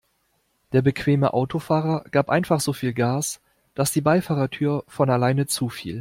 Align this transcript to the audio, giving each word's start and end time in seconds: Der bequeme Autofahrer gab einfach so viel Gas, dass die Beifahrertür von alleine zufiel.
Der 0.71 0.81
bequeme 0.81 1.31
Autofahrer 1.31 2.03
gab 2.09 2.31
einfach 2.31 2.59
so 2.59 2.73
viel 2.73 2.91
Gas, 2.91 3.39
dass 3.75 3.91
die 3.91 4.01
Beifahrertür 4.01 4.83
von 4.87 5.11
alleine 5.11 5.45
zufiel. 5.45 5.99